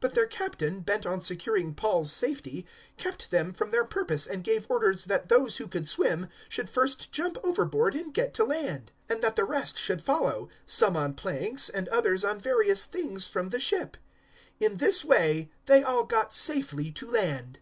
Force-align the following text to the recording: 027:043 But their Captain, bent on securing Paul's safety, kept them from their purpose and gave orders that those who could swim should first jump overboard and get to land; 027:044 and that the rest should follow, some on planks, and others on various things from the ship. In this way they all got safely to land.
027:043 - -
But 0.00 0.14
their 0.14 0.26
Captain, 0.26 0.80
bent 0.82 1.06
on 1.06 1.20
securing 1.22 1.74
Paul's 1.74 2.12
safety, 2.12 2.66
kept 2.98 3.30
them 3.30 3.54
from 3.54 3.70
their 3.70 3.86
purpose 3.86 4.26
and 4.26 4.44
gave 4.44 4.66
orders 4.70 5.04
that 5.06 5.30
those 5.30 5.56
who 5.56 5.66
could 5.66 5.88
swim 5.88 6.28
should 6.50 6.68
first 6.68 7.10
jump 7.10 7.38
overboard 7.42 7.94
and 7.94 8.12
get 8.12 8.34
to 8.34 8.44
land; 8.44 8.92
027:044 9.08 9.14
and 9.14 9.24
that 9.24 9.36
the 9.36 9.44
rest 9.44 9.78
should 9.78 10.02
follow, 10.02 10.50
some 10.66 10.98
on 10.98 11.14
planks, 11.14 11.70
and 11.70 11.88
others 11.88 12.24
on 12.26 12.38
various 12.38 12.84
things 12.84 13.26
from 13.26 13.48
the 13.48 13.58
ship. 13.58 13.96
In 14.58 14.76
this 14.76 15.02
way 15.02 15.50
they 15.64 15.82
all 15.82 16.04
got 16.04 16.34
safely 16.34 16.92
to 16.92 17.10
land. 17.10 17.58